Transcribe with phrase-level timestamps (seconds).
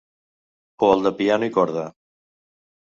[0.87, 1.87] O el de piano i corda.